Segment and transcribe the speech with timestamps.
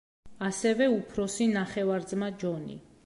[0.45, 2.81] ასევე უფროსი ნახევარ-ძმა ჯონი.